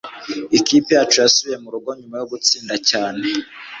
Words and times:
Ikipe 0.57 0.89
yacu 0.97 1.17
yasubiye 1.23 1.57
murugo 1.63 1.89
nyuma 1.99 2.15
yo 2.21 2.25
gutsinda 2.31 2.75
cyane. 2.89 3.23